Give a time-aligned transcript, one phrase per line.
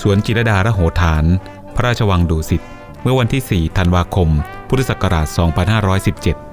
[0.00, 1.24] สวนจิรดาระโหฐาน
[1.74, 2.62] พระราชวังดุสิต
[3.02, 4.28] เมื่อวันที่ 4 ธันวาคม
[4.68, 6.52] พุทธศักราช 2517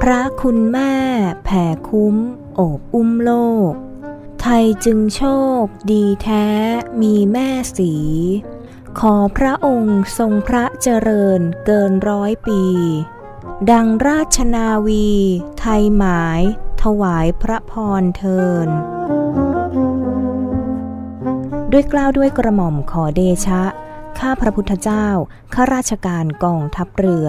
[0.00, 0.92] พระคุณแม่
[1.44, 2.16] แผ่คุ้ม
[2.54, 3.51] โอบอุ้มโลก
[4.84, 5.22] จึงโช
[5.62, 6.46] คดีแท้
[7.02, 7.92] มีแม่สี
[9.00, 12.62] ขอพระองค์ทรงพระเจริญเกินร้อยปี
[13.70, 15.10] ดังราชนาวี
[15.58, 16.42] ไทยหมาย
[16.82, 18.68] ถวายพระพรเทิน
[21.72, 23.62] ด้วยกล้าวด้วยกระหม่อมขอเดชะ
[24.18, 25.06] ข้าพระพุทธเจ้า
[25.54, 27.28] ข้าราชการกองทัพเรือ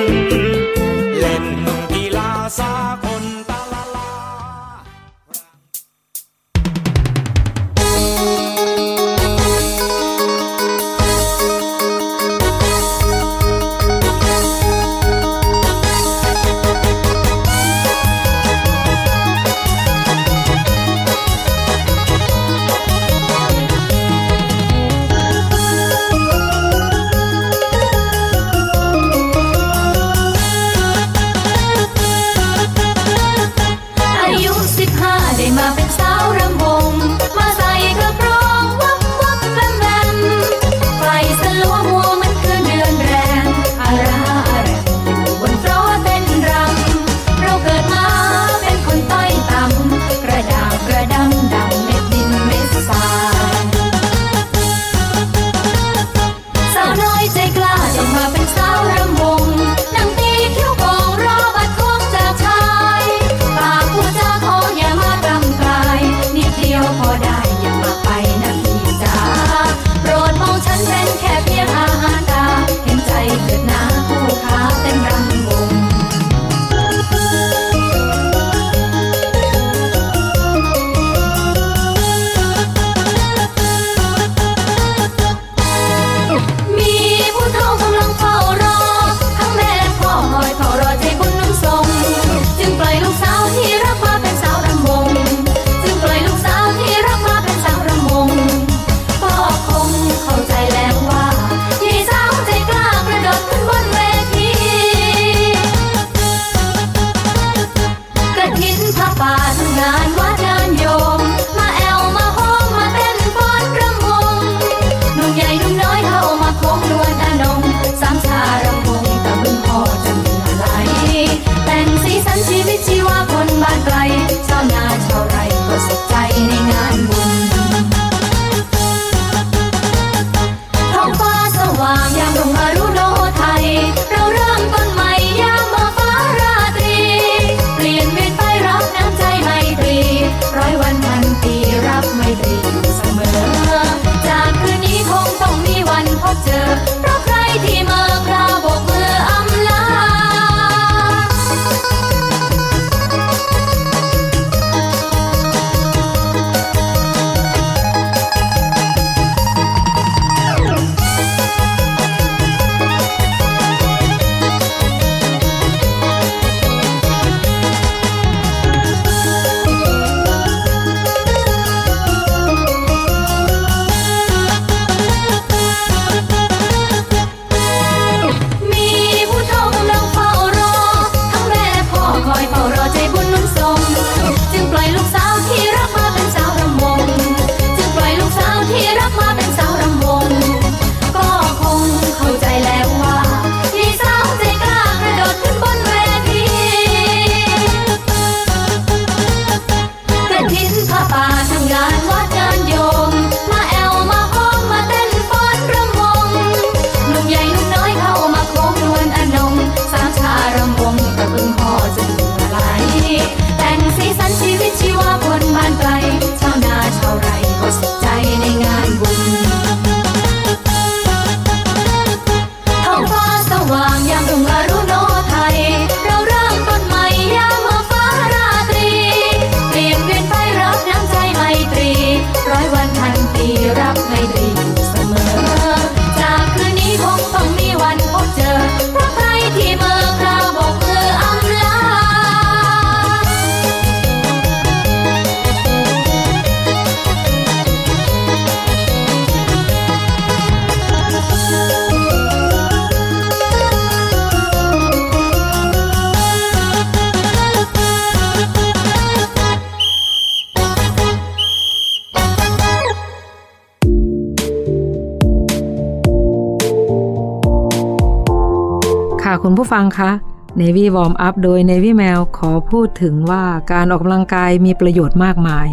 [269.51, 270.11] คุณผู้ฟังคะ
[270.59, 275.67] Navy Warm Up โดย Navy Mail ขอพูดถึงว่าการออกกำลังกายมีประโยชน์มากมาย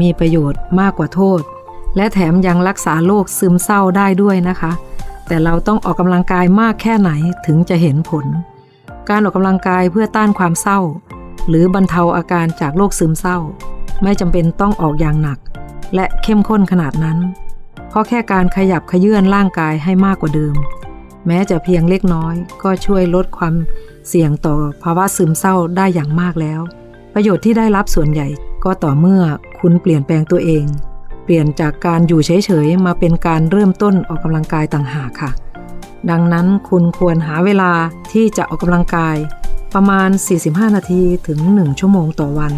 [0.00, 1.40] มีประโยชน์มากกว่าโทษ
[1.96, 4.72] และแถมยังรักษาโรคซึมเศร้าได้ด้วยนะคะ
[5.26, 7.10] แต่เราต้องออกกำลังกายมากแค่ไหน
[7.46, 8.26] ถึงจะเห็นผล
[9.08, 10.80] การออกกำลังกายเพื่อต้านความเศร้า
[11.48, 13.38] หรือบรรเทาอาการจากโรคซึมเศร้า
[14.02, 15.38] ไม่จำเป็นต้องออกอย่างหนัก
[15.94, 17.18] และเข้มข้นขนาดนั้น
[17.88, 20.56] เพราะแค่การขยับขยื่นร่างกายให้มากกว่าเดิม
[21.28, 23.54] แม้จะเพียงเล็กน้อย ก็ช่วยลดความ
[24.08, 26.60] เสี่ยงต่อภาวะซึมเศร้าได้อย่างมากแล้ว
[27.14, 28.28] ประโยชน์ที่ได้รับส่วนใหญ่
[28.64, 29.22] ก็ต่อเมื่อ
[29.60, 30.64] คุณเปลี่ยนแปลงตัวเอง
[31.24, 35.30] เปลี่ยนจากการอยู่เฉยๆมาเป็นการเริ่มต้นออกกำลังกายต่างหากค่ะ
[36.10, 37.72] ดังนั้นคุณควรหาเวลา
[38.12, 39.16] ที่จะออกกำลังกาย
[39.74, 40.08] ประมาณ
[40.42, 42.52] 45 นาทีถึง 1 ชั่วโมงต่อวัน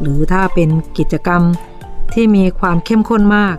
[0.00, 1.42] หรือถ้าเป็นกิจกรรม
[2.14, 3.56] ที่มีความเข้มข้นมาก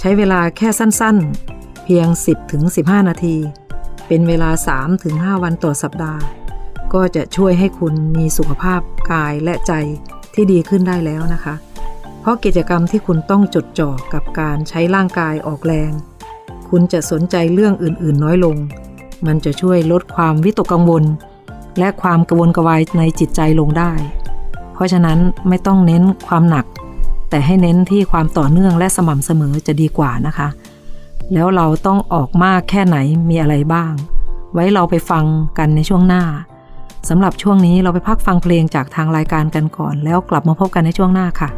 [0.00, 2.06] ใช้เวลาแค่สั้นๆ เพียง
[2.58, 3.36] 10-15 นาที
[4.08, 4.50] เป็นเวลา
[4.96, 6.22] 3-5 วันต่อสัปดาห์
[6.94, 8.80] ก็จะช่วยให้คุณมีสุขภาพ
[9.12, 9.72] กายและใจ
[10.34, 11.54] ที่ดีขึ้นได้แล้วนะคะ
[12.20, 15.92] เพราะกิจกรรมที่คุณต้องจดจ่อกับการใช้ร่างกายออกแรง
[16.68, 18.56] คุณจะสนใจเรื่องอื่น ๆ น้อยลง
[19.26, 21.04] มันจะช่วยลดความวิตกกังวล
[21.78, 23.92] และความกระวนกระวายในจิตใจลงได้
[24.72, 26.66] เพราะฉะนั้นไม่ต้องเน้นความหนัก
[27.30, 30.48] แต่ให้เน้นที่ความต่อเนื่องและสม่ำเสมอจะดีกว่านะคะ
[31.34, 32.96] แล้วเราต้องออกมากแค่ไหน
[33.28, 33.92] มีอะไรบ้าง
[34.54, 35.24] ไว้เราไปฟัง
[35.58, 36.24] กันในช่วงหน้า
[37.08, 41.48] สำหรับช่วงนี้เราไปพักฟังเพลงจากทางรายการกันก่อน แล้วกลับมาพบกันในช่วงหน้าค่ะ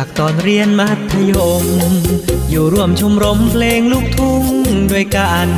[0.00, 1.64] จักตอนเรียนมัธยม
[2.50, 4.44] อยู่ร่วมชมรมเพลงลูกทุ่ง
[4.90, 5.48] ด้วยกัน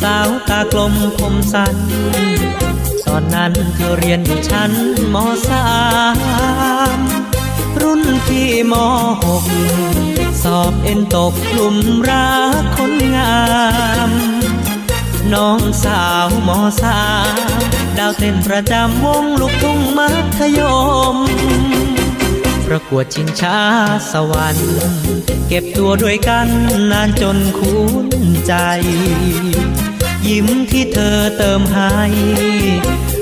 [0.00, 1.76] สาวตากลมคมสัน
[3.06, 4.72] ตอนนั้นเธอเรียนอยู่ชั้น
[5.14, 5.16] ม
[5.48, 5.66] สา
[6.96, 6.98] ม
[7.80, 8.74] รุ่นพี่ม
[9.22, 9.44] หก
[10.42, 11.76] สอบเอ็นตกกลุ่ม
[12.08, 13.38] รักคนงา
[14.08, 14.10] ม
[15.32, 16.50] น้องสาวม
[16.82, 17.02] สา
[17.32, 17.34] ม
[17.98, 20.60] ดาวเต้นประจำวงลูกทุ่งมัธย
[21.14, 21.18] ม
[22.66, 23.58] ประกวดชิงช้า
[24.12, 24.72] สวรรค์
[25.48, 26.48] เก็บตัวด้วยกัน
[26.90, 27.86] นานจนคุ้
[28.22, 28.54] นใจ
[30.28, 31.94] ยิ้มที่เธอเติมให้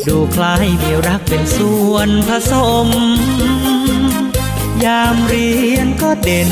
[0.06, 2.52] ดูคล้ายมีรักเป็นส่วนผส
[2.86, 2.88] ม
[4.84, 6.50] ยามเรียนก็เด่น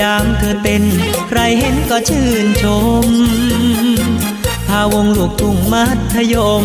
[0.00, 0.84] ยามเธอเต้น
[1.28, 2.64] ใครเห็นก็ชื่นช
[3.04, 3.06] ม
[4.68, 5.84] พาวงลูกทุ่งมั
[6.14, 6.64] ธยม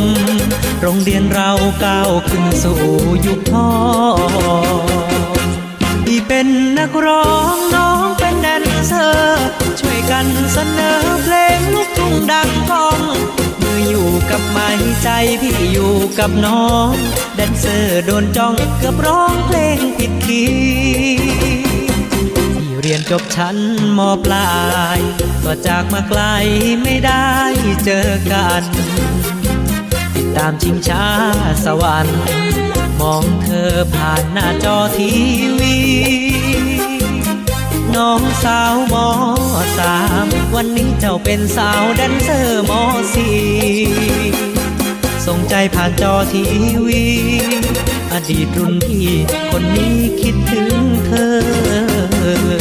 [0.82, 1.52] โรงเรียนเรา
[1.84, 2.80] ก้าวขึ้นสู่
[3.26, 4.91] ยุคทองพี่เป็นนัก
[7.06, 9.48] ร้องน้องเป็นแดนเซอร์
[9.80, 13.00] ช่วยกันเสนอเพลงลูกทุ่งดังกอง
[13.58, 14.70] เมื่ออยู่กับไม้
[15.04, 15.10] ใจ
[15.42, 16.90] พี่อยู่กับน้อง
[17.36, 21.22] แดนเซอร์โดนจ้องเกือบร้องเพลงผิดคีย์
[22.56, 23.58] พี่เรียนจบชั้น
[23.98, 24.52] มปลา
[24.98, 25.00] ย
[25.44, 26.22] ก็จากมาไกล
[26.84, 27.28] ไม่ได้
[27.86, 28.64] เจอกัน
[30.16, 31.06] ติดตามชิงช้า
[31.66, 32.20] สวรรค์
[33.00, 35.12] มองเธอผ่านหน้าจอที
[35.60, 35.78] วี
[37.96, 39.08] น้องสาวมอ
[39.78, 42.82] สามวันนี้เจ้าเป็นสาวแดนเซอร์มอ
[43.14, 43.38] สี่
[45.26, 46.44] ส่งใจผ่านจอที
[46.86, 47.06] วี
[48.14, 49.10] อดีตรุ่นพี่
[49.52, 50.74] คนนี้คิดถึง
[51.06, 52.61] เธอ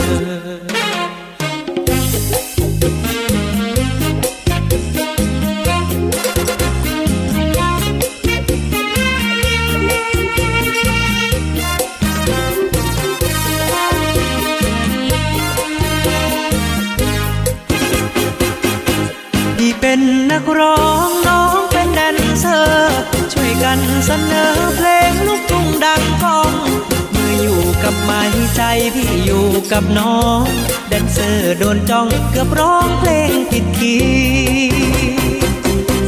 [29.73, 30.41] กับน้อง
[30.89, 34.73] แดนเซอร์โดนจ้องเกือบร้องเพลงผิดคีย์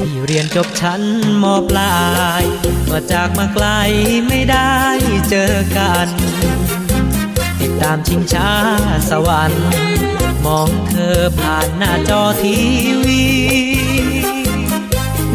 [0.01, 1.03] พี่เรียนจบชั้น
[1.43, 1.97] มปลา
[2.41, 2.43] ย
[2.89, 3.67] ก็จากมาไกล
[4.29, 4.75] ไม่ได้
[5.31, 6.09] เจอกัน
[7.61, 8.51] ติดตามชิงช้า
[9.11, 9.67] สวรรค์
[10.45, 12.57] มองเธอผ่านหน้าจอที
[13.07, 13.25] วี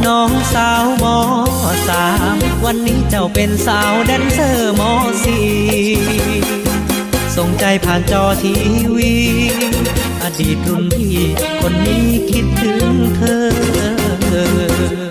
[0.05, 1.17] น้องสาวมอ
[1.89, 4.91] สามวันนี้เจ้าเป็นสาวแดนเซอร์มอ
[5.23, 6.66] สี่
[7.37, 8.53] ส่งใจผ่านจอที
[8.95, 9.13] วี
[10.23, 11.17] อดีตรุ่นพี่
[11.61, 13.21] คนนี้คิดถึงเธ
[15.05, 15.06] อ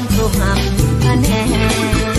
[0.00, 0.28] นกลัว
[2.16, 2.17] โ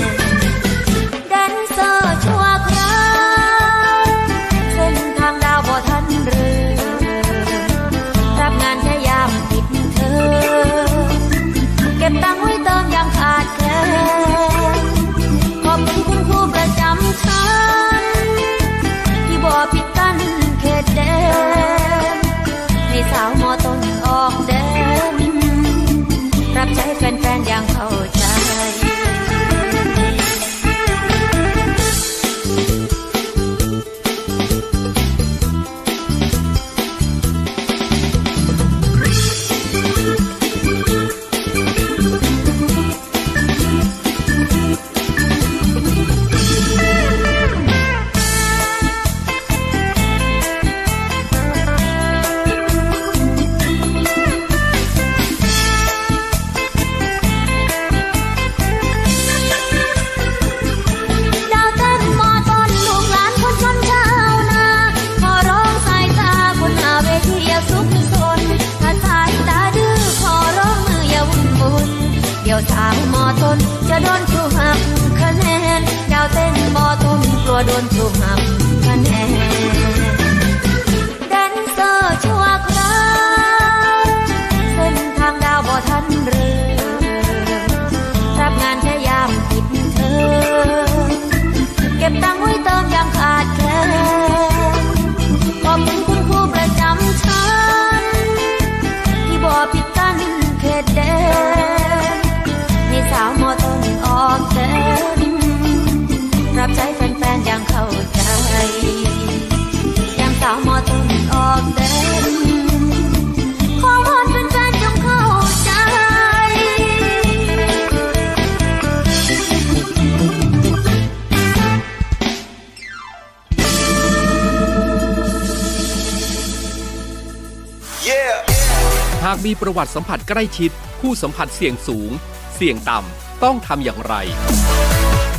[129.50, 132.12] มีประวัติสัมผัสใกล้ชิด ผู้สัมผัสเสี่ยงสูง
[132.56, 134.16] เสี่ยงต่ำต้องทำอย่างไร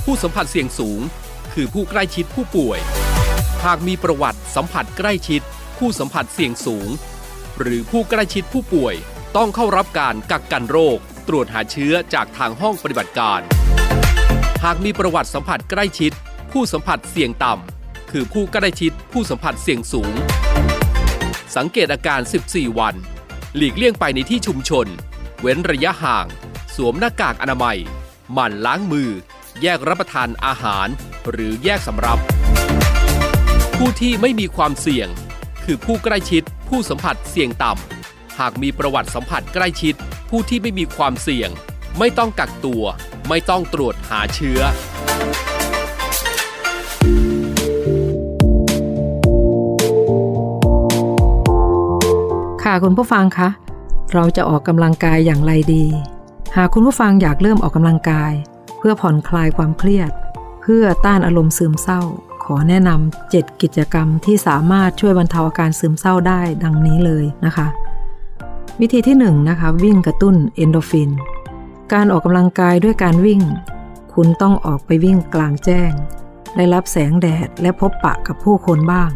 [0.05, 1.01] ผู้สัมผัสเสี่ยงสูง
[1.55, 2.79] คือผู้ใกล้ชิดผู้ป่วย
[3.65, 5.43] หากมีประวัติสัมผัสใกล้ชิด
[5.79, 6.89] ผู้สัมผัสเสี่ยงสูง
[7.61, 8.95] หรือผู้ใกล้ชิดผู้ป่วย
[9.37, 10.99] ต้องเข้ารับการกักกันโรค
[11.29, 13.41] ตรวจหาเชื้อจากทางห้องปฏิบัติการ
[14.65, 16.13] หากมีประวัติสัมผัสใกล้ชิด
[16.53, 20.15] ผู้สัมผัสเสี่ยงต่ำคือผู้ใกล้ชิดผู้สัมผัสเสี่ยงสูง
[21.57, 22.97] สังเกตอาการ 14 วัน
[23.57, 24.87] หลีกเลี่ยงไปในที่ชุมชน
[25.41, 26.27] เว้นระยะห่าง
[26.75, 27.79] สวมหน้ากากอนามัย
[28.33, 29.11] หมั่นล้างมือ
[29.63, 30.89] แยกรับประทานอาหาร
[31.31, 32.19] หรือแยกสำรับ
[33.77, 35.09] ผู้ที่ไม่มีความเสี่ยง
[35.65, 39.95] คือผู้ใกล้ชิด ผู้สัมผัสเสี่ยงต่ำ หากมีประวัติสัมผัสใกล้ชิด
[40.31, 41.51] ผู้ที่ไม่มีความเสี่ยง
[41.99, 42.85] ไม่ต้องกักตัว
[43.29, 44.61] ไม่ต้องตรวจหาเชื้อ
[52.73, 53.49] ค่ะคุณผู้ฟังคะ
[54.15, 55.85] เราจะออกกำลังกายอย่างไรดี
[56.57, 58.33] หากคุณผู้ฟังอยากเริ่มออกกำลังกาย
[58.79, 60.11] เพื่อผ่อนคลายความเครียด
[60.63, 62.01] เพื่อต้านอารมณ์ซึมเศร้า
[62.45, 67.67] ขอแนะนำ7กิจกรรมที่สามารถช่วยบรรเทาอาการซึมเศร้าได้ดังนี้เลยนะคะ
[68.81, 71.11] วิธีที่1นนะคะวิ่งกระตุ้นเอนโดรฟิน
[71.93, 73.43] การออกกำลังกายด้วยการวิ่ง
[74.15, 75.93] คุณต้องออกไปวิ่งกลางแจ้ง
[76.57, 79.11] ได้รับแสงแดดและพบปะกับผู้คนบ้าง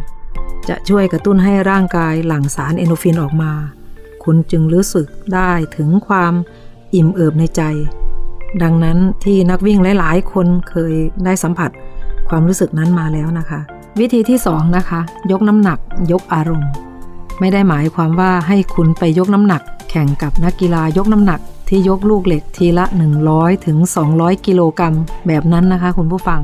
[0.69, 3.53] จะช่วยกระตุ้นให้ร่างกายหลั่งสารเอนโดฟินออกมา
[4.25, 6.35] คุณจึงรู้สึกได้ถึงความ
[6.95, 7.63] อิ่มเอิบในใจ
[8.63, 11.71] ดังนั้นที่นักวิ่งหลาย ๆ คนเคยได้สัมผัส
[12.29, 13.61] ความรู้สึกนั้นมาแล้วนะคะ
[14.01, 15.01] วิธีที่ 2 นะคะ
[15.31, 15.79] ยกน้ำหนัก
[16.13, 16.71] ยกอารมณ์
[17.41, 22.85] ไม่ได้หมายความว่าให้คุณไปยกน้ำหนัก แข่งกับนักกีฬายกน้ำหนักที่ยกลูกเหล็กทีละ
[23.27, 23.79] 100ถึง
[24.13, 24.95] 200 กิโลกรัม
[25.27, 26.41] แบบนั้นนะคะ คุณผู้ฟัง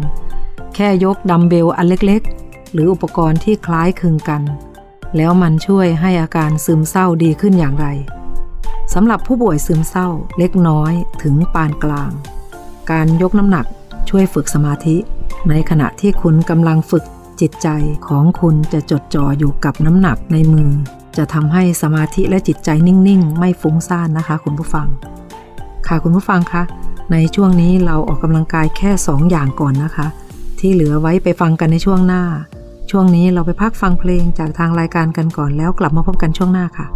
[0.75, 2.23] แค่ยกดัมเบลอันเล็ก
[2.73, 4.43] หรืออุปกรณ์ที่คล้ายคลึงกัน
[5.17, 7.87] แล้วมันช่วยให้อาการซึมเศร้าดีขึ้นอย่างไร
[8.95, 12.11] สำหรับผู้ป่วยซึมเศร้าเล็กน้อยถึงปานกลาง
[12.91, 13.67] การยกน้ำหนัก
[14.09, 14.97] ช่วยฝึกสมาธิ
[15.49, 17.05] ในขณะที่คุณกำลังฝึก
[17.41, 17.69] จิตใจ
[18.09, 20.71] ของคุณจะจดจ่ออยู่กับน้ำหนักในมือ
[21.17, 24.89] จะทำให้สมาธิและจิตใจนิ่ง ๆ ไม่ฟุ้งซ่านนะคะ คุณผู้ฟัง
[25.87, 26.63] ค่ะคุณผู้ฟังคะ
[27.13, 30.07] ในช่วงนี้เราออกกำลังกายแค่ 2 อย่างก่อนนะคะ
[30.59, 32.23] ที่เหลือไว้ไปฟังกันในช่วงหน้า
[32.91, 36.87] ช่วงนี้เราไปพักฟังเพลงจากทางรายการกันก่อนแล้วกลับมาพบกันช่วงหน้าค่ะ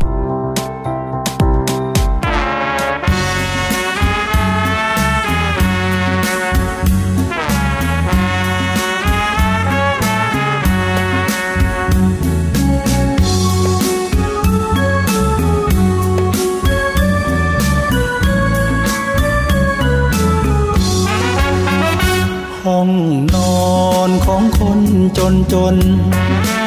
[25.19, 25.77] จนจน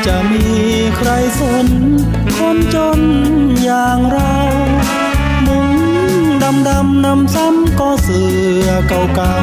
[0.05, 0.45] จะมี
[0.97, 1.67] ใครสน
[2.37, 2.99] คนจน
[3.63, 4.35] อย่างเรา
[5.45, 5.69] มุง
[6.43, 8.21] ดำดำนำซ้ำก็เสื
[8.65, 9.33] อเก่า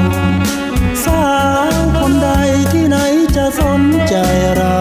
[0.48, 1.24] ๆสา
[1.70, 2.28] วคนใด
[2.72, 2.96] ที่ไหน
[3.36, 4.14] จะสนใจ
[4.58, 4.78] เรา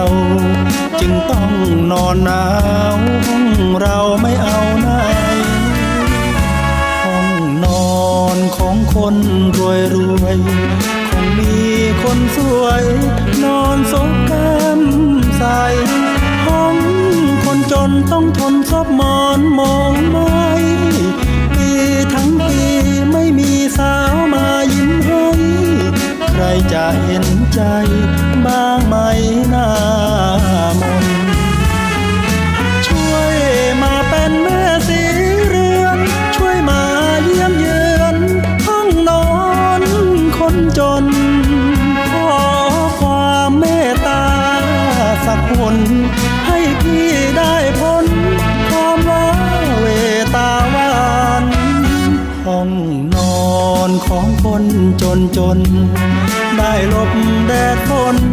[1.00, 1.50] จึงต้อง
[1.90, 2.44] นอนหนา
[2.94, 2.96] ว
[3.26, 3.46] ห้อง
[3.80, 4.90] เราไม่เอาไหน
[7.04, 7.28] ห้อง
[7.64, 7.94] นอ
[8.36, 9.16] นของคน
[9.56, 10.36] รวยรวย
[11.10, 11.54] คงมี
[12.02, 12.84] คนสวย
[18.14, 18.43] จ
[55.56, 55.58] น
[56.56, 57.10] ได้หลบ
[57.46, 58.23] แดดฝน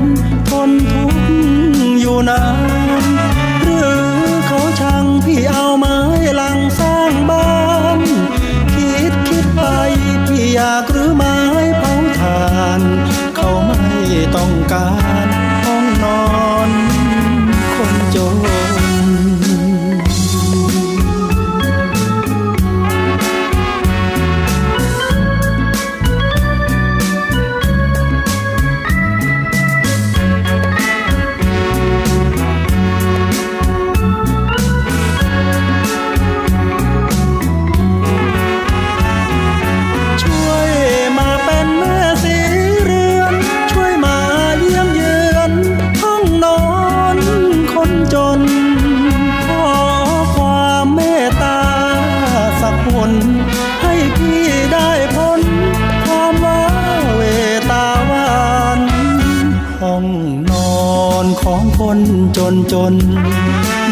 [62.37, 62.93] จนจน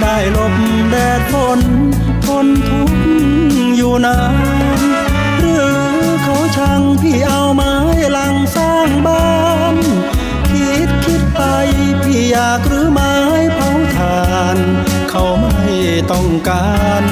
[0.02, 0.54] ได้หลบ
[0.90, 1.60] แดดฝน
[2.26, 3.00] ทนทุกข์
[3.76, 4.18] อยู่นา
[4.78, 4.82] น
[5.40, 5.78] หรือ
[6.22, 7.74] เขาช่างพี่เอาไม้
[8.18, 9.30] ลังสร้างบ้า
[9.74, 9.76] น
[10.50, 11.42] คิดคิดไป
[12.04, 13.14] พี่อยากหรือไม้
[13.56, 14.20] เผาถ่า
[14.56, 14.58] น
[15.10, 15.54] เขาไม่
[16.12, 16.70] ต้องกา
[17.02, 17.04] ร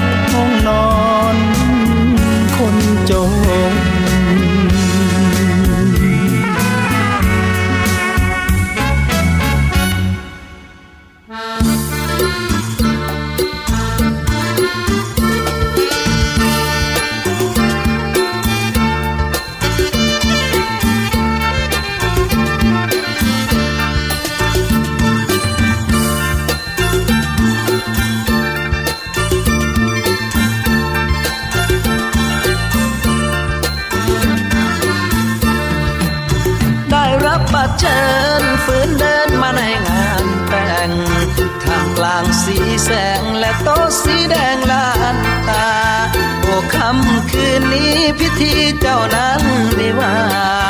[48.41, 49.41] นี้พิธีเจ้านั้น
[49.77, 50.17] วิวา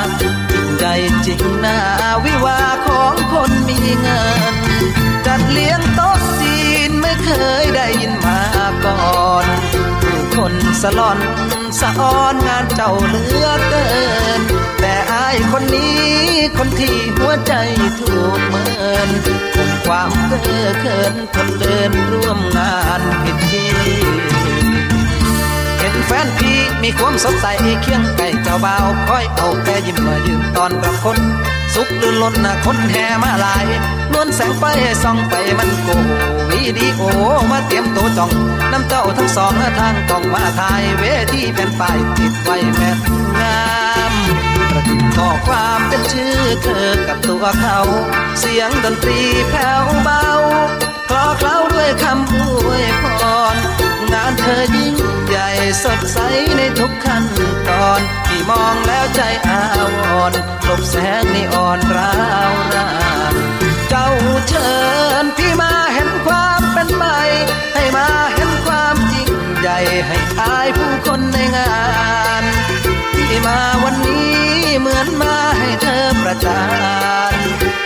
[0.04, 0.06] ง
[0.78, 0.94] ใหญ่
[1.26, 1.78] จริงนา
[2.26, 4.22] วิวาของคนมีเงิ
[4.54, 4.56] น
[5.26, 6.58] จัดเลี้ยงโต๊ะจี
[6.90, 7.30] นไม่เค
[7.62, 8.42] ยได้ยินมา
[8.86, 9.46] ก่อน
[10.02, 11.20] ผู้คนสลอน
[11.80, 13.88] สะอ้อนงานเจ้าเหลือเกิ
[14.40, 14.42] น
[14.80, 16.08] แต่อายคนนี้
[16.58, 17.54] คนที่หัวใจ
[18.00, 18.66] ถูกเมิ
[19.08, 19.10] น
[19.86, 23.66] ความเก้อเขินคนเดินร่วมงานพิธี
[25.80, 26.47] เห็นแฟนพี่
[26.84, 27.46] มีความสดใส
[27.82, 31.18] เคียงไก่เจ้าบ่าวคอยเอาแกยิ้มมายืนตอนรับคน
[31.74, 33.66] สุขลื่นล้นนะคนแห่มาหลาย
[34.14, 34.64] ล้วนแสงไฟ
[35.04, 35.88] ส่องไปมันโก
[36.50, 37.02] วิวิดีโอ
[37.52, 38.32] มาเตรียมโตวจ้อง
[38.72, 42.92] น้ำเจ้าทั้งสองทางกองมาถ่ายเวทีแผ่นป้ายติดไว้แม่
[43.40, 43.60] งา
[44.12, 44.14] ม
[44.70, 47.80] ประดิษฐ์ข้อความเป็นชื่อเธอกับตัวเขา
[48.40, 50.26] เสียงดนตรีแผ่วเบา
[51.10, 52.36] คลอเคล้าด้วยคำอ
[52.68, 53.04] วยพ
[53.54, 53.56] ร
[54.14, 54.96] งานเธอยิ่ง
[55.84, 56.18] สดใส
[56.58, 57.24] ในทุกขั้น
[57.70, 59.64] ตอนที่มองแล้วใจอา
[60.12, 62.14] วรณ์ลบแสงในอ่อนรา
[62.50, 62.90] วรา
[63.90, 64.10] เจ้า
[64.48, 64.72] เชิ
[65.24, 67.20] ญพี่มาเห็นความเป็นใหม่
[67.74, 71.78] ให้มาเห็นความจริงใหญ่ให้อายผู้คนในงา
[72.42, 72.44] น
[73.16, 74.38] ที่มาวันนี้
[74.80, 76.64] เหมือนมาให้เธอประจา
[77.32, 77.34] น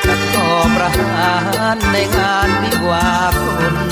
[0.07, 1.31] ตัดต่อประหา
[1.75, 3.07] รในงานวิวา
[3.41, 3.90] คน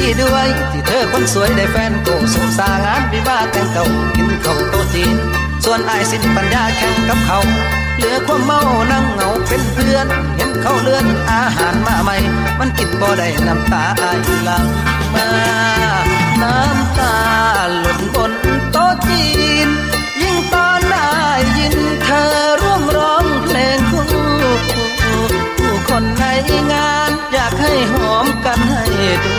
[0.00, 3.84] ดีด้วยที่เธอคนสวยได้แฟนโกสงสางานวิวาแต่งเก่า
[4.16, 5.16] กินข้าวโตจีน
[5.64, 7.40] ส่วนไอายสิ้นปัญญาแข่งกับเขา
[7.96, 8.60] เหลือความเมา
[8.92, 12.16] นั่งเหงาเป็นเพื่อน เห็นเขาเลื่อนอาหารมาใหม่
[12.58, 14.64] มันกินบ่ได้น้ำตาอายหลัง
[15.14, 15.28] มา
[16.42, 17.14] น้ำตา
[17.80, 18.32] หล่นบน
[18.72, 19.24] โต๊ะจี
[19.66, 19.68] น
[20.22, 21.08] ยิ่งตอนได้
[21.58, 22.49] ยินเธอ
[26.16, 28.84] ใคนในงาน อยากให้หอมกันให้
[29.24, 29.36] ดู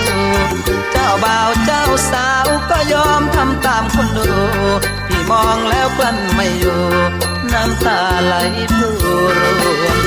[0.92, 4.30] เจ้าบ่าวเจ้าสาวก็ยอมทำตามคนดู
[5.08, 6.82] พี่มองแล้วกลั้นไม่อยู่
[7.54, 8.36] น้ำตาไหล
[8.76, 8.84] พร
[9.24, 9.98] วง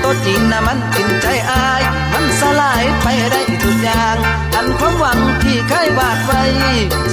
[0.00, 4.16] โต๊ะจีนนะมันกินใจอาย มันสลายไปได้ทุกอย่าง
[4.54, 6.42] อันความหวังที่เคยวาดไว้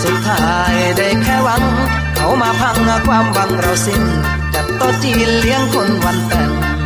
[0.03, 1.63] สุดท้ายได้แค่หวัง
[2.15, 4.03] เขามาพังความหวังเราสิ้น
[4.53, 6.76] จัดโต๊ะจีนเลี้ยงคนวันแต่ง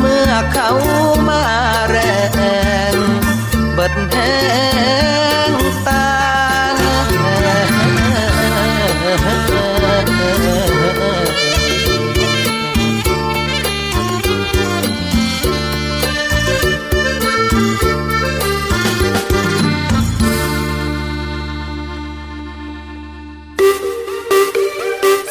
[0.00, 0.70] เมื่อเขา
[1.28, 1.42] มา
[1.88, 1.96] แร
[2.92, 2.94] ง
[3.74, 4.16] เบิดแห
[5.50, 5.52] ง
[5.86, 6.04] ตา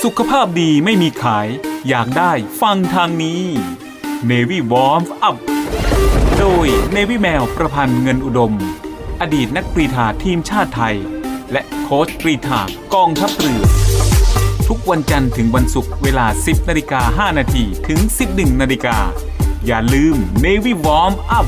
[0.03, 1.47] สุขภาพดีไม่มีขาย
[1.89, 3.43] อยากได้ฟังทางนี้
[4.27, 5.38] Navy Warm Up
[6.39, 8.53] โดย Navy แมวประพันธ์เงินอุดม
[9.21, 10.95] อดีตนักกรีฑาทีมชาติไทย
[11.51, 12.62] และโค้ชกรีฑา
[12.93, 13.63] กองทัพเรือ
[14.67, 18.97] ทุกวันจันทร์ถึงวันศุกร์เวลา 10นาฬิกา5นาทีถึง 11นาฬิกา
[19.65, 21.47] อย่าลืม Navy Warm Up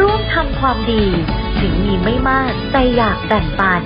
[0.00, 1.04] ร่วมทำความดี
[1.58, 3.82] ถึงมีไม่มากแต่อยากแบ่งปัน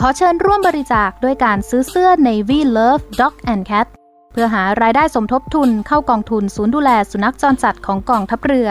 [0.00, 3.86] ขอเชิญร่วมบริจาคด้วยการซื้อเสื้อ Navy Love Dog and Cat
[4.32, 8.70] เพื่อหารายได้สมทบทุนเข้ากองทุนศูนย์ดูแลสุนัขจรจัดของกองทัพเรือ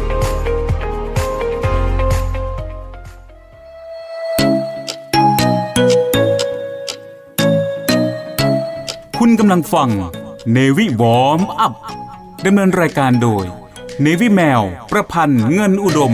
[9.31, 9.89] คุณกำลังฟัง
[10.51, 11.73] เนวิวอมอัพ
[12.45, 13.45] ดำเนินรายการโดย
[14.01, 16.13] เนวิแมว ประพันธ์เงินอุดม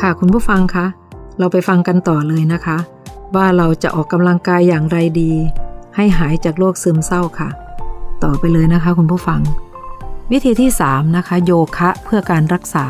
[0.00, 0.86] ค่ะคุณผู้ฟังคะ
[1.38, 2.78] เราไปฟังกันต่อเลยนะคะ
[3.36, 5.32] ว่าเราจะออกกำลังกายอย่างไรดี
[5.96, 7.50] ให้หายจากโรคซึมเศร้าค่ะ
[8.24, 9.40] ต่อไปเลยนะคะคุณผู้ฟัง
[10.32, 12.86] วิธีที่ 3 นะคะ โยคะเพื่อการรักษา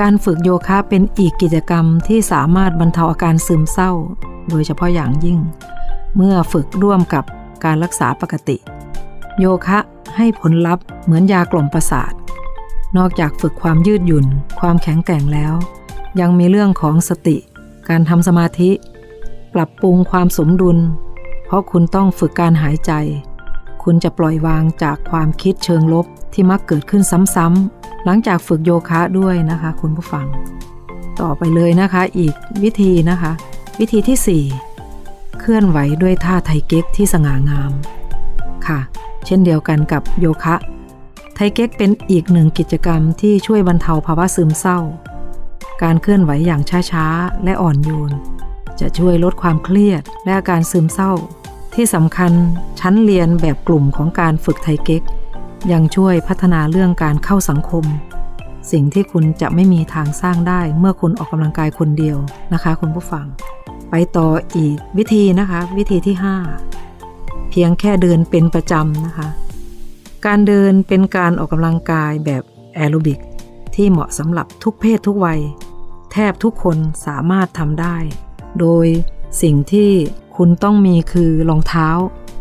[0.00, 3.92] การฝึกโยคะเป็นอีกกิจกรรมที่สามารถบรรเทาอาการซึมเศร้า
[4.50, 5.38] โดยเฉพาะอย่างยิ่ง
[6.16, 7.24] เมื่อฝึกร่วมกับ
[7.64, 8.56] การรักษาปกติ
[9.40, 9.78] โยคะ
[10.16, 12.12] ให้ผลลัพธ์เหมือนยากล่อมประสาท
[12.96, 14.26] นอกจากฝึกความยืดหยุ่น
[14.60, 15.54] ความแข็งแกร่งแล้ว
[16.20, 17.36] ยังมีเรื่องของสติ
[17.88, 18.70] การทำสมาธิ
[19.54, 20.78] ปรับปรุงความสมดุล
[21.46, 22.92] เพราะคุณต้องฝึกการหายใจ
[23.90, 27.02] คุณจะปล่อยวางจากความคิดเชิงลบที่มักเกิดขึ้น
[27.34, 30.26] ซ้ำๆ หลังจากฝึกโยคะด้วยนะคะ คุณผู้ฟัง
[31.20, 33.32] ต่อไปเลยนะคะอีกวิธีนะคะ
[33.78, 34.44] วิธีที่
[34.92, 37.72] 4 เคลื่อนไหวด้วยท่าไทเก๊กที่สง่างาม
[38.66, 38.80] ค่ะ
[39.26, 40.56] เช่นเดียวกันกับโยคะ
[41.34, 44.78] ไทเก๊กเป็นอีกหนึ่งกิจกรรมที่ช่วยบรรเทาภาวะซึมเศร้า
[45.82, 48.12] การเคลื่อนไหวอย่างช้าๆ และอ่อนโยน
[48.80, 51.12] จะช่วยลดความเครียดและอาการซึมเศร้า
[51.80, 52.32] ที่สำคัญ
[52.80, 55.02] ชั้นเรียนแบบกลุ่มของการฝึกไทเก๊ก
[55.72, 57.84] ยังช่วยพัฒนาเรื่องการเข้าสังคม
[58.72, 62.16] สิ่งที่คุณจะไม่มีทางสร้างได้เมื่อคุณออกกำลังกายคนเดียว
[62.52, 63.26] นะคะคุณผู้ฟัง
[63.90, 66.16] ไปต่ออีกวิธีนะคะ วิธีที่
[66.82, 69.28] 5 เพียงแค่เดินเป็นประจำนะคะ
[70.26, 72.42] การเดินเป็นการออกกำลังกายแบบ
[72.74, 73.18] แอโรบิก
[73.74, 75.40] ที่เหมาะสำหรับทุกเพศทุกวัย
[76.12, 77.96] แทบทุกคนสามารถทำได้
[78.60, 78.86] โดย
[79.42, 79.92] สิ่งที่
[80.36, 81.88] คุณต้องมีคือรองเท้า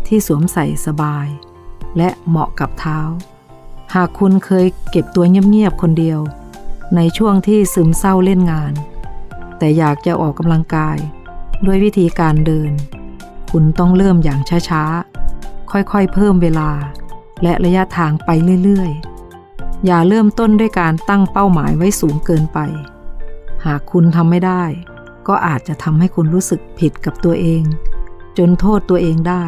[0.07, 1.27] ที่สวมใส่สบาย
[1.97, 2.99] และเหมาะกับเท้า
[3.93, 6.19] หากคุณเคยเก็บตัวเงียบๆคนเดียว
[6.95, 8.73] ในช่วงที่ซึมเศร้าเล่นงาน
[9.57, 10.97] แต่อยากจะออกกำลังกาย
[11.65, 12.71] ด้วยวิธีการเดิน
[13.51, 16.71] คุณต้องเริ่มอย่างช้าๆ ค่อยๆเพิ่มเวลา
[17.43, 18.29] และระยะทางไป
[18.63, 22.59] เรื่อยๆ อย่าเริ่มต้นด้วยการตั้งเป้าหมายไว้สูงเกินไป
[23.65, 24.63] หากคุณทำไม่ได้
[25.27, 27.63] ก็อาจจะทำให้คุณรู้สึกผิดกับตัวเอง
[28.37, 29.45] จนโทษตัวเองได้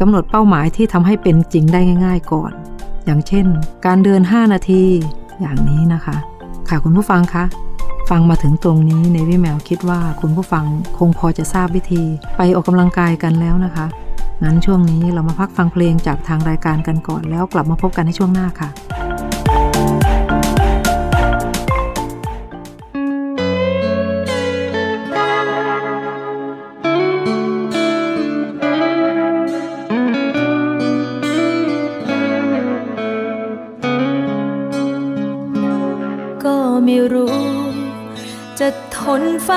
[0.00, 2.52] กำหนดเป้าหมายที่ทำให้เป็นจริงได้ง่าย ๆ ก่อน
[3.04, 3.46] อย่างเช่น
[3.86, 4.82] การเดิน 5 นาที
[5.40, 6.16] อย่างนี้นะคะ
[6.68, 7.44] ค่ะคุณผู้ฟังคะ
[8.10, 10.64] ฟังมาถึงตรงนี้ในวิแมวคิดว่าคุณผู้ฟัง
[10.98, 12.02] คงพอจะทราบวิธี
[12.36, 13.86] ไปออกกำลังกายกันแล้วนะคะ
[14.42, 18.68] งั้นช่วงนี้เรามาพักฟังเพลงจากทางรายการกันก่อนแล้วกลับมาพบกันในช่วงหน้าค่ะ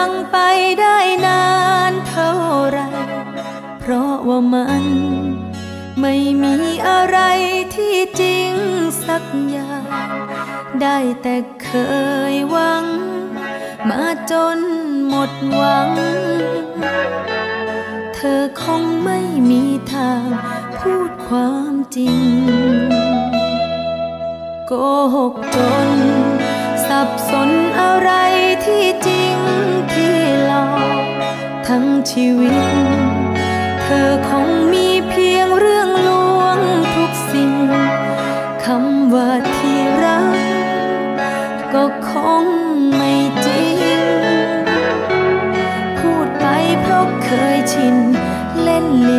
[0.02, 0.40] ฟังไป
[0.82, 1.44] ได้นา
[1.92, 2.34] นเท่า
[2.70, 2.80] ไร
[3.80, 4.86] เพราะว่ามัน
[6.02, 6.56] ไม่มี
[6.88, 7.20] อะไร
[7.76, 8.52] ที่จริง
[9.06, 9.84] สักอย่าง
[10.82, 11.72] ได้แต่เค
[12.34, 12.86] ยหวัง
[13.90, 14.60] มาจน
[15.08, 15.90] หมดหวัง
[18.16, 20.26] เธอคงไม่มีทาง
[20.80, 22.22] พูดความจริง
[24.68, 24.72] โก
[25.16, 25.58] หกจ
[25.88, 25.90] น
[26.88, 28.12] สับสนอะไร
[28.66, 29.79] ที่จริงที่หลอกทั้ง
[32.10, 32.64] ชีวิต
[33.82, 36.60] เธอคงมีเพียงเรื่องลวง
[36.96, 37.54] ทุกสิ่ง
[38.64, 40.36] คำว่าที่รัก
[41.74, 42.12] ก็ค
[42.44, 42.46] ง
[42.96, 43.14] ไม่
[43.46, 43.66] จริ
[44.00, 44.02] ง
[46.00, 46.46] พูดไป
[46.82, 47.96] เพราะเคยชิน
[48.62, 49.19] เล่นลิ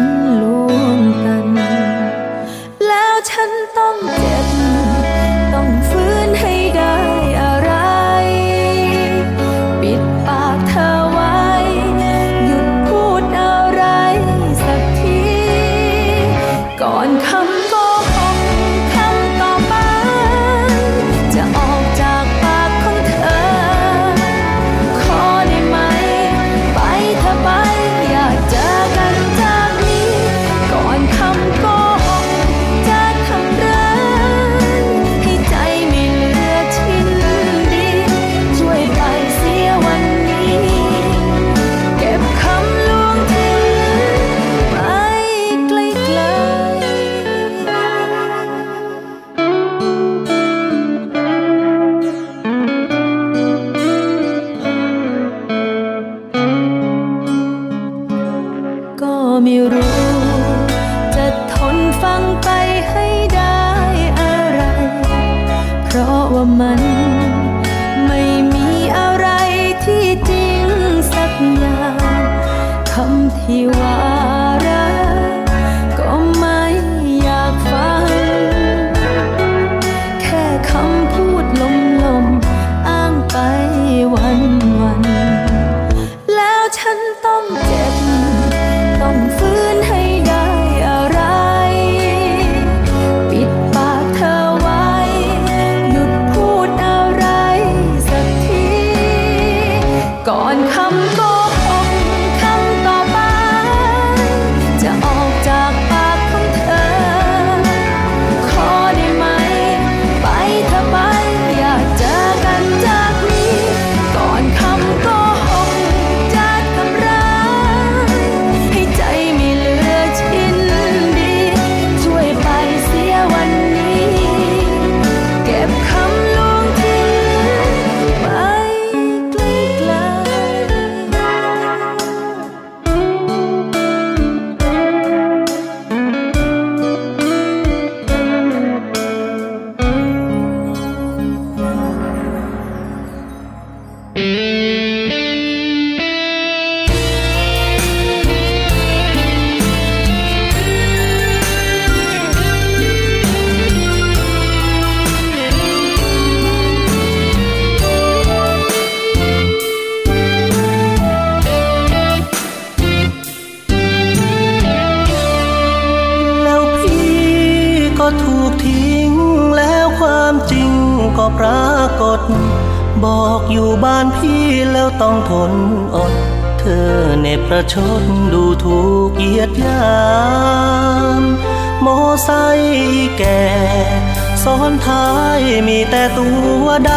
[184.70, 185.08] อนท้า
[185.38, 186.28] ยมีแต่ตั
[186.62, 186.92] วด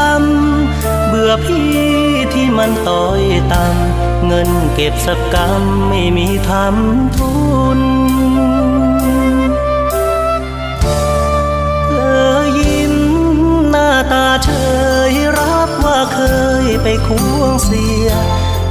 [0.51, 1.73] ำ เบื่อพี่
[2.33, 3.21] ที่มันต้อย
[3.53, 7.33] ต่ำเงินเก็บสักกำไม่มีทำทุ
[7.77, 7.79] น
[11.87, 11.91] เธ
[12.33, 12.95] อยิ้ม
[13.69, 14.49] หน้าตาเฉ
[15.11, 16.19] ยรับว่าเค
[16.63, 18.09] ยไปควงเสีย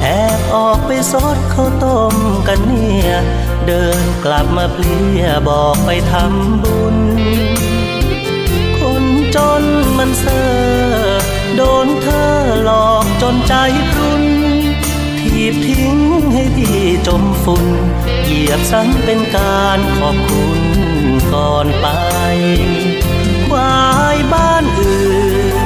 [0.02, 0.06] แอ
[0.38, 2.14] บออกไปซดข้าวต้ม
[2.48, 3.12] กันเนี่ย
[3.66, 6.96] เดินกลับมาเพลียบอกไปทำบุญ
[10.04, 10.44] มันเซอ
[11.56, 12.30] โดนเธอ
[12.64, 13.54] หลอกจนใจ
[13.90, 14.24] พรุน
[15.18, 15.96] ทีบทิ้ง
[16.32, 17.66] ให้พี่จมฝุ่น
[18.24, 20.62] เหยียบซ้ำเป็นการขอบคุณ
[21.32, 21.86] ก่อนไป
[23.48, 23.82] ควา
[24.14, 25.08] ยบ้านอื่
[25.54, 25.56] น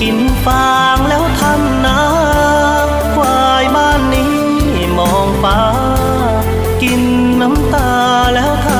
[0.00, 2.00] กินฟางแล้วทำนา
[3.16, 4.36] ควายบ้านนี้
[4.98, 5.60] มองฟ้า
[6.82, 7.02] กิน
[7.40, 7.92] น้ำตา
[8.34, 8.70] แล้วท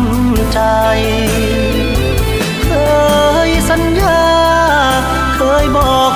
[0.00, 0.60] ำใจ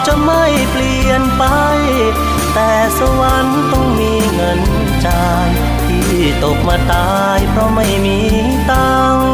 [0.06, 1.44] จะไม่เปลี่ยนไป
[2.54, 4.60] แต่สวรรค์ต้องมีเงิน
[5.06, 5.50] จ่าย
[5.84, 8.18] ที่ตกมาตายเพราะไม่มี
[8.70, 9.28] ตังค์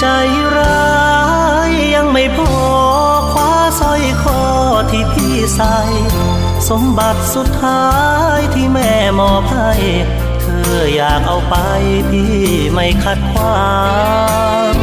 [0.00, 0.06] ใจ
[0.56, 0.92] ร้า
[1.68, 2.54] ยยังไม่พอ
[3.32, 4.42] คว้าสร้อยคอ
[4.90, 5.78] ที่พี่ใส่
[6.68, 7.86] สมบัติสุดท้า
[8.36, 9.72] ยที่แม่มอบให้
[10.40, 11.56] เธออยากเอาไป
[12.10, 12.36] พี่
[12.72, 13.66] ไม่ขัดขวา
[14.72, 14.74] ง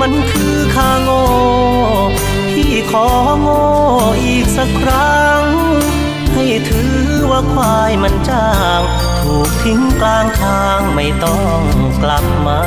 [0.00, 0.37] มันคื
[0.78, 1.22] ข้าโง่
[2.54, 3.06] พี่ขอ
[3.40, 3.62] โง่
[4.24, 5.42] อีกสักครั้ง
[6.32, 6.98] ให้ถือ
[7.30, 8.48] ว่าควายมันจ้า
[8.78, 8.82] ง
[9.20, 11.60] ถูกทิ้งกลางทางไม่ต้อง
[12.02, 12.62] กลับมา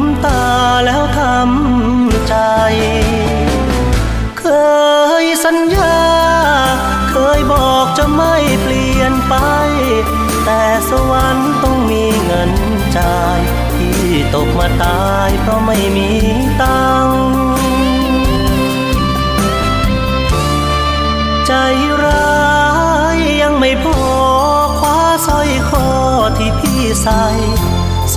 [0.00, 0.44] น้ำตา
[0.84, 2.34] แล้วทำใจ
[4.38, 4.44] เค
[5.22, 5.96] ยสัญญา
[7.10, 9.34] เคยบอกจะไม่เปลี่ยนไป
[10.44, 12.52] แต่สวรรค์ต้องมีเงิน
[12.96, 13.40] จ่าย
[13.74, 14.02] ที่
[14.34, 16.10] ตกมาตายเพราะไม่มี
[16.62, 17.08] ตัง
[21.46, 21.52] ใจ
[22.02, 22.57] ร้า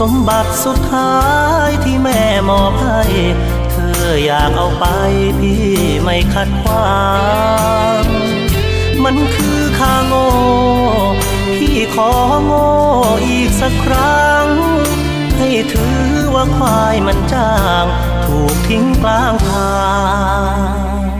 [0.06, 1.16] สมบัติสุดท้า
[1.68, 3.02] ยที่แม่มอบให้
[3.72, 4.86] เธออยากเอาไป
[5.40, 5.66] พี่
[6.04, 7.02] ไม่ขัดขวา
[8.02, 8.04] ง
[9.04, 10.28] มันคือข้าโง่
[11.58, 12.12] พี่ขอ
[12.46, 12.70] โง่
[13.28, 14.48] อีกสักครั้ง
[15.38, 17.86] ให้ถือว่าควายมันจ้าง
[18.26, 19.76] ถูกทิ้งกลางทา
[20.56, 21.12] ง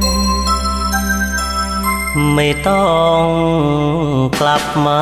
[2.34, 3.26] ไม่ต้อง
[4.40, 5.02] กลับมา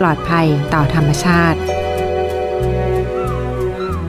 [0.00, 1.58] ปลอดภัยต่อธรรมชาติ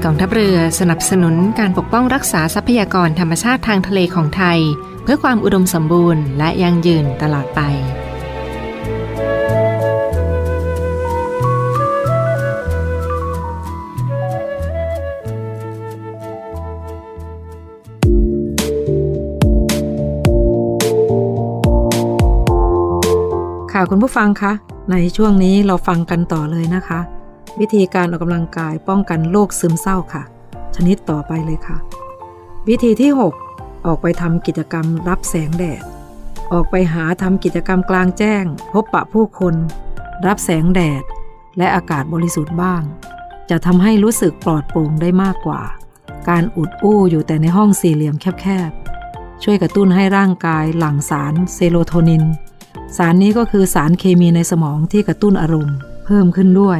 [0.03, 4.59] กองทัพเรือสนับสนุนการปกป้องรักษาทรัพยากรธรรมชาติทางทะเลของไทย
[5.03, 7.61] เพื่อความอุดมสมบูรณ์และยั่งยืนตลอดไป
[23.71, 24.53] ค่ะคุณผู้ฟังคะ
[24.91, 26.99] ในช่วงนี้เราฟังกันต่อเลยนะคะ
[27.59, 30.23] วิธีการออกกำลังกายป้องกันโรคซึมเศร้าค่ะ
[30.75, 31.77] ชนิดต่อไปเลยค่ะ
[32.67, 33.11] วิธีที่
[33.47, 35.83] 6 ออกไปทำกิจกรรมรับแสงแดด
[36.51, 39.55] ออกไปหาทำกิจกรรมกลางแจ้ง พบปะผู้คน
[40.27, 41.03] รับแสงแดด
[41.57, 42.81] และอากาศบริสุทธิ์บ้าง
[43.49, 45.61] จะทำให้รู้สึกปลอดโปร่งได้มากกว่า
[46.29, 52.23] การอุดอู้อยู่แต่ในห้องสี่เหลี่ยมแคบๆช่วยกระตุ้นให้ร่างกายหลั่งสารเซโรโทนิน
[52.97, 56.79] สารนี้ก็คือสารเคมีในสมองที่กระตุ้นอารมณ์ เพิ่มขึ้นด้วย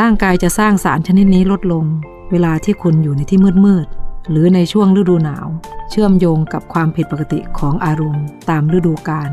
[0.00, 1.84] ร่างกายจะสร้างสารชนิดนี้ลดลง
[2.30, 5.46] เวลาที่คุณอยู่ในที่มืดๆหรือในช่วงฤดูหนาว
[5.90, 9.30] เชื่อมโยงกับความผิดปกติของอารมณ์ ตามฤดูกาล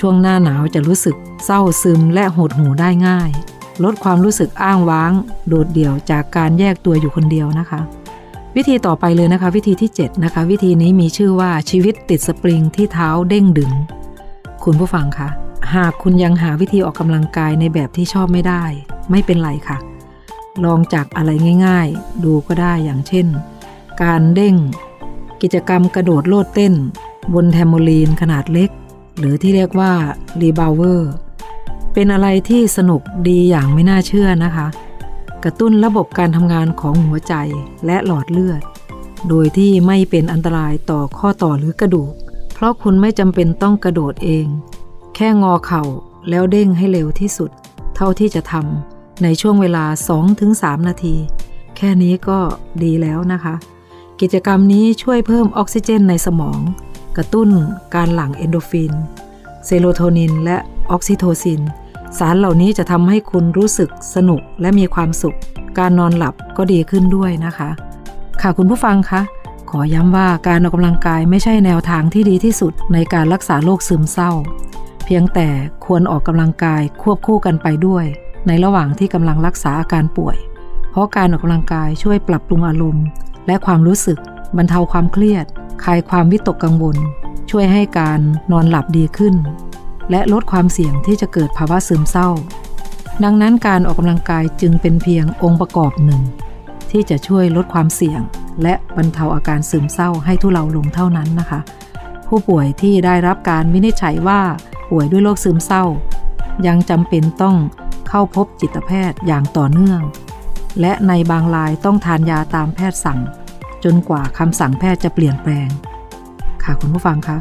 [0.00, 3.30] ช่วงหน้าหนาวจะรู้สึก เศร้าซึมและหดหู่ได้ง่าย
[3.84, 5.12] ลดความรู้สึกอ้างว้าง
[5.48, 7.80] โดดเดี่ยวจากการแยกตัวอยู่คนเดียวนะคะ
[8.56, 13.72] วิธีต่อไปเลยนะคะ วิธีที่ 7 นะคะ วิธีนี้มีชื่อว่าชีวิตติดสปริงที่เท้าเด้งดึง
[14.64, 15.28] คุณผู้ฟังคะ
[15.74, 18.64] หากคุณยังหาวิธีออกกำลังกายในแบบที่ชอบไม่ได้
[19.10, 19.78] ไม่เป็นไรค่ะ
[20.64, 21.30] ลองจากอะไร
[21.66, 23.26] ง่ายๆ ดูก็ได้อย่างเช่น
[24.02, 24.56] การเด้ง
[25.42, 26.74] กิจกรรมกระโดดโลดเต้น
[27.34, 28.70] บนแทมโมลีนขนาดเล็ก
[29.18, 29.92] หรือที่เรียกว่า
[30.40, 31.12] rebounder
[31.92, 34.66] เป็นอะไรที่สนุกดีอย่างไม่น่าเชื่อนะคะ
[35.44, 37.34] กระตุ้นระบบการทำงานของหัวใจ
[37.86, 38.62] และหลอดเลือด
[39.28, 42.12] โดยที่ไม่เป็นอันตรายต่อข้อต่อหรือกระดูก
[42.54, 44.46] เพราะคุณไม่จำเป็นต้องกระโดดเอง
[45.18, 45.82] แค่งอเข่า
[46.30, 47.50] แล้วเด้งให้เร็วที่สุด
[47.96, 49.84] เท่าที่จะทำในช่วงเวลา
[50.36, 51.16] 2-3 นาที
[51.76, 52.38] แค่นี้ก็
[52.82, 53.54] ดีแล้วนะคะ
[54.20, 56.60] กิจกรรมนี้ช่วยเพิ่มออกซิเจนในสมอง
[57.16, 57.48] กระตุ้น
[57.94, 58.92] การหลั่งเอนโดฟิน
[59.64, 60.56] เซโรโทนิน และ
[60.90, 61.60] ออกซิโทซิน
[62.18, 65.38] สารเหล่านี้จะทำให้คุณรู้สึกสนุกและมีความสุข
[65.78, 67.70] การนอนหลับก็ดีขึ้นด้วยนะคะ
[68.40, 69.20] ค่ะคุณผู้ฟังคะ
[69.70, 74.32] ขอย้ำว่าการออกกำลังกายไม่ใช่แนวทางที่ดีที่สุดในการรักษาโรคซึมเศร้า
[75.06, 75.48] เพียงแต่
[75.84, 78.04] ควรออกกำลังกายควบคู่กันไปด้วย
[78.46, 80.36] ในระหว่างที่กำลังรักษาอาการป่วย
[80.90, 83.04] เพราะการออกกำลังกายช่วยปรับปรุงอารมณ์
[83.46, 84.18] และความรู้สึก
[84.56, 85.44] บรรเทาความเครียด
[85.84, 86.96] คลายความวิตกกังวล
[87.50, 88.20] ช่วยให้การ
[88.52, 89.34] นอนหลับดีขึ้น
[90.10, 92.28] และลดความเสี่ยงที่จะเกิดภาวะซึมเศร้า
[93.24, 96.22] ดังนั้นการออกกำลังกายจึงเป็นเพียงองค์ประกอบหนึ่ง
[96.90, 98.20] ที่จะช่วยลดความเสี่ยง
[98.62, 101.60] และบรรเทาอาการซึมเศร้าให้ทุเลาลงเท่านั้นนะคะ
[102.28, 104.40] ผู้ป่วยที่ได้รับการวินิจฉัยว่า
[104.90, 105.84] ป่วยด้วยโรคซึมเศร้า
[106.66, 107.56] ยังจำเป็นต้อง
[108.08, 110.00] เข้าพบจิตแพทย์อย่างต่อเนื่อง
[110.80, 113.20] และในบางรายต้องทานยาตามแพทย์สั่ง
[113.84, 115.68] จนกว่าคำสั่งแพทย์จะเปลี่ยนแปลง
[116.64, 117.36] ค่ะคุณผู้ฟังคะ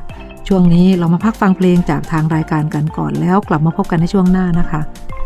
[0.48, 4.82] ช่วงนี้เรามาพักฟังเพลงจากทางรายการกันก่อนแล้วกลับมาพบกันในช่วงหน้านะคะ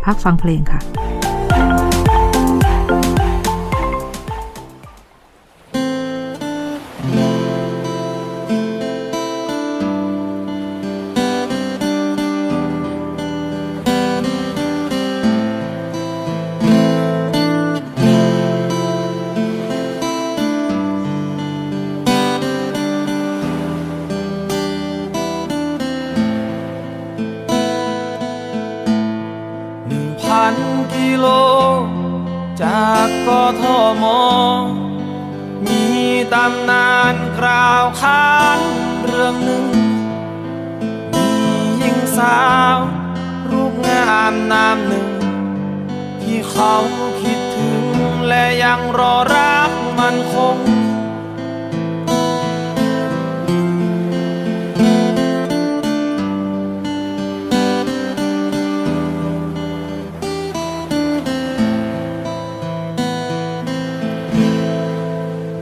[0.06, 0.80] พักฟังเพลงค่ะ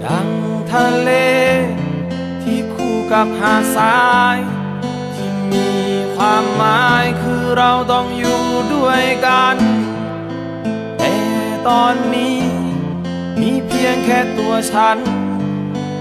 [0.05, 0.29] ดัง
[0.71, 1.11] ทะเล
[2.43, 3.99] ที่คู่กับหาดทรา
[4.35, 4.37] ย
[5.15, 5.69] ที่มี
[6.15, 8.41] ความหมายคือเราต้องอยู่
[8.73, 9.55] ด้วยกัน
[10.97, 11.15] แต่
[11.67, 12.46] ตอนนี้
[13.81, 14.97] พียงแค่ตัวฉัน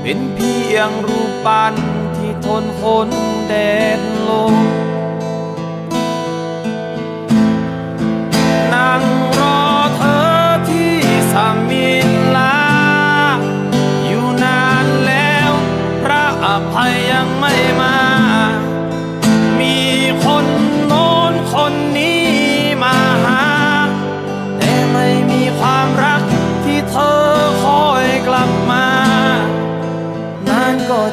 [0.02, 1.74] เป็นเพียงรูปปั้น
[2.16, 3.08] ที่ทนฝน
[3.48, 3.54] แด
[3.98, 4.54] ดลม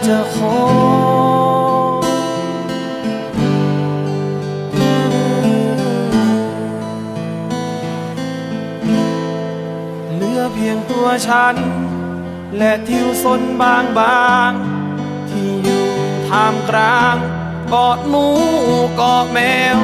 [0.07, 0.57] จะขอ
[10.13, 11.55] เหลือเพียงตัวฉัน
[12.57, 15.85] และทิวสนบางบางๆที่อยู่
[16.27, 17.15] ท่ามกลาง
[17.73, 18.27] กอดหมู
[19.01, 19.39] กอดแม
[19.75, 19.77] ว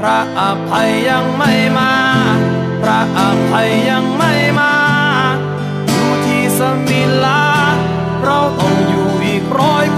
[0.00, 1.92] พระอภัยยังไม่มา
[2.82, 4.77] พระอภัยยังไม่มา
[9.60, 9.97] อ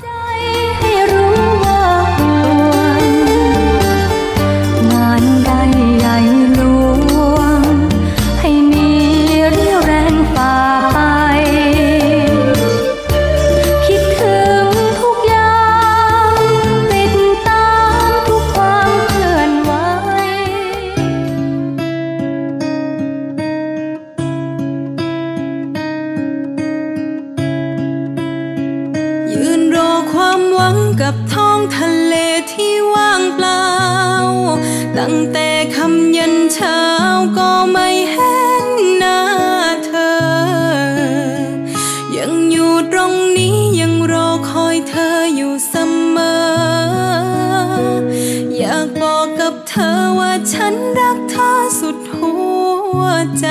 [53.43, 53.47] จ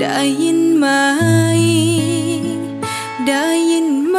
[0.00, 0.86] ได้ยินไหม
[3.28, 4.18] ได้ยินไหม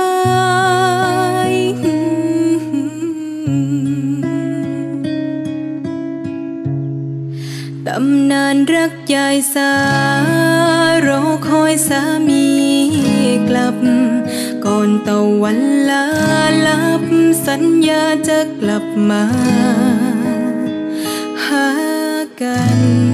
[7.88, 9.74] ตำนานรักยายสา
[11.08, 12.48] รอคอยสามี
[13.50, 13.78] กลับ
[14.66, 15.60] ก่อนตะวัน
[15.90, 16.06] ลา
[16.68, 17.04] ลับ
[17.48, 19.24] สัญญาจะกลับมา
[21.46, 21.70] หา
[22.42, 23.09] กัน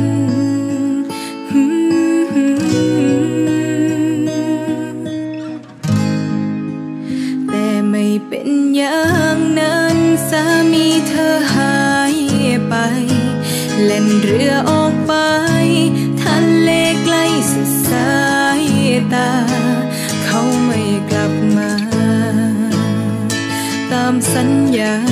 [24.75, 25.04] yeah.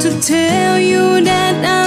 [0.00, 1.79] to tell you that I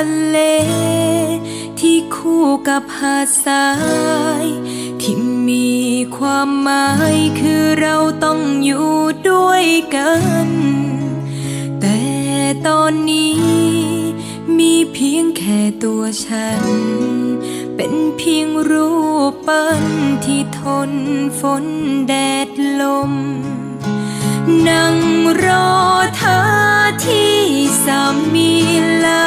[0.00, 0.38] ะเล
[1.80, 3.68] ที่คู่กับหาดทรา
[4.44, 4.46] ย
[5.00, 5.16] ที่
[5.48, 5.72] มี
[6.16, 8.90] ความหมายคือเราต้องอยู่
[9.28, 10.12] ด้วยกั
[10.46, 10.48] น
[11.80, 12.00] แต่
[12.66, 13.38] ตอนนี้
[14.58, 16.64] มีเพียงแค่ตัวฉัน
[17.76, 18.92] เป็นเพียงรู
[19.30, 19.84] ปปั้น
[20.24, 20.92] ที่ทน
[21.40, 21.64] ฝน
[22.08, 22.14] แด
[22.46, 22.48] ด
[22.80, 23.12] ลม
[24.68, 24.96] นั่ง
[25.44, 25.70] รอ
[26.16, 26.38] เธอ
[27.04, 27.38] ที่
[27.84, 28.52] สามี
[29.04, 29.26] ลา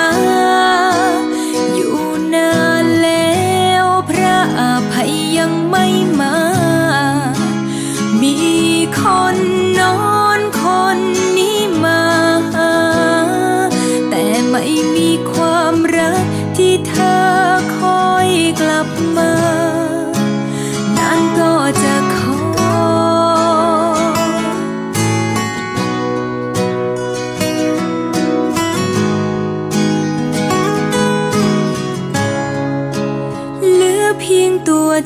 [1.74, 2.00] อยู่
[2.34, 2.54] นา
[2.84, 3.38] นแล้
[3.84, 4.62] วพระอ
[4.92, 5.86] ภัยยังไม่
[6.20, 6.36] มา
[8.22, 8.36] มี
[9.00, 9.02] ค
[9.36, 9.38] น
[9.80, 10.07] น้อย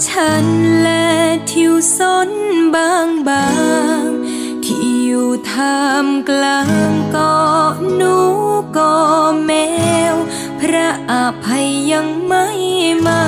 [0.08, 0.46] ฉัน
[0.82, 1.08] และ
[1.52, 2.30] ทิวสน
[2.76, 3.48] บางบา
[4.02, 4.06] ง
[4.66, 7.34] ที่อยู่ท่ามกลางก็
[7.96, 8.16] หนู
[8.78, 8.94] ก็
[9.46, 9.52] แม
[10.14, 10.16] ว
[10.60, 12.48] พระอภัยยังไม่
[13.08, 13.24] มา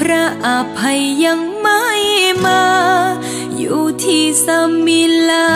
[0.00, 0.48] พระอ
[0.78, 1.84] ภัยยังไม่
[2.44, 2.64] มา
[3.56, 4.46] อยู่ที่ส
[4.86, 5.50] มิลา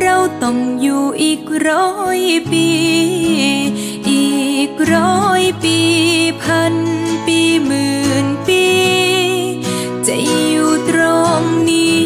[0.00, 2.20] เราต้องอยู่อีกร้อย
[2.50, 2.68] ปี
[4.10, 4.28] อี
[4.70, 5.78] กร้อยปี
[6.42, 6.74] พัน
[7.26, 8.09] ปีมือ
[10.06, 11.00] จะอยู่ตร
[11.40, 11.99] งนี้